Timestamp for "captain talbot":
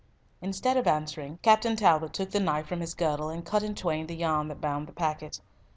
1.43-2.11